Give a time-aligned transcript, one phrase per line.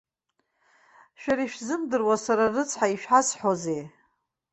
[1.21, 3.81] Шәара ишәзымдыруа, сара рыцҳа, ишәасҳәозеи.